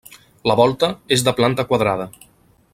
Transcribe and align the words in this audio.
La 0.51 0.55
volta 0.59 0.89
és 1.17 1.27
de 1.29 1.35
planta 1.41 1.67
quadrada. 1.73 2.11